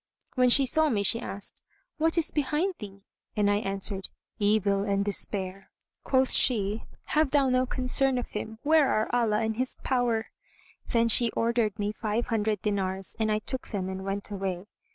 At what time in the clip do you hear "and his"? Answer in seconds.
9.41-9.75